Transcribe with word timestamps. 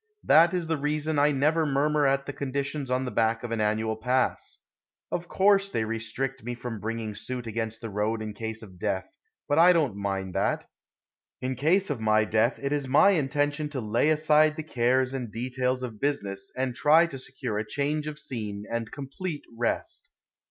That 0.23 0.51
is 0.55 0.65
the 0.65 0.77
reason 0.79 1.19
I 1.19 1.31
never 1.31 1.63
murmur 1.63 2.07
at 2.07 2.25
the 2.25 2.33
conditions 2.33 2.89
on 2.89 3.05
the 3.05 3.11
back 3.11 3.43
of 3.43 3.51
an 3.51 3.61
annual 3.61 3.95
pass. 3.95 4.57
Of 5.11 5.27
course 5.27 5.69
they 5.69 5.85
restrict 5.85 6.43
me 6.43 6.55
from 6.55 6.79
bringing 6.79 7.13
suit 7.13 7.45
against 7.45 7.81
the 7.81 7.89
road 7.91 8.19
in 8.19 8.33
case 8.33 8.63
of 8.63 8.79
death, 8.79 9.15
but 9.47 9.59
I 9.59 9.73
don't 9.73 9.95
mind 9.95 10.33
that. 10.33 10.67
In 11.39 11.53
case 11.53 11.91
of 11.91 12.01
my 12.01 12.25
death 12.25 12.57
it 12.59 12.71
is 12.71 12.87
my 12.87 13.11
intention 13.11 13.69
to 13.69 13.79
lay 13.79 14.09
aside 14.09 14.55
the 14.55 14.63
cares 14.63 15.13
and 15.13 15.31
details 15.31 15.83
of 15.83 16.01
business 16.01 16.51
and 16.57 16.73
try 16.73 17.05
to 17.05 17.19
secure 17.19 17.59
a 17.59 17.63
change 17.67 18.07
of 18.07 18.17
scene 18.17 18.65
and 18.71 18.91
complete 18.91 19.43
rest. 19.55 20.09